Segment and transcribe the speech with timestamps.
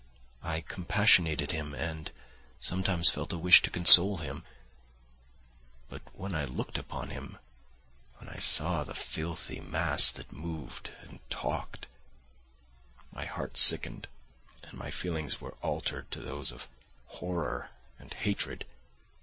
[0.41, 2.09] I compassionated him and
[2.59, 4.43] sometimes felt a wish to console him,
[5.89, 7.37] but when I looked upon him,
[8.17, 11.85] when I saw the filthy mass that moved and talked,
[13.11, 14.07] my heart sickened
[14.63, 16.67] and my feelings were altered to those of
[17.05, 18.65] horror and hatred.